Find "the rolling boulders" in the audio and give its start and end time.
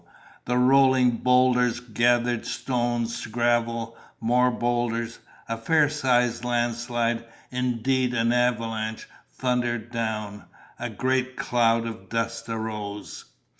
0.45-1.79